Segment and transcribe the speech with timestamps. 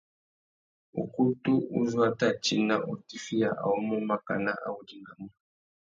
[1.01, 5.27] Ukutu uzú a tà tina utifiya awômô makana a wô dingamú.